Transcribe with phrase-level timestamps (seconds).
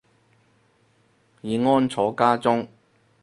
[1.43, 2.67] 已安坐家中